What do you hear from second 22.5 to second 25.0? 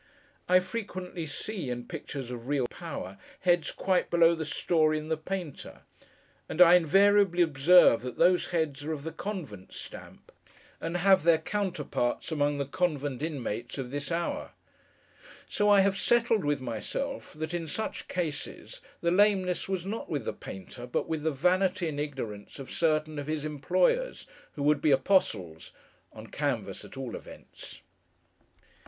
of certain of his employers, who would be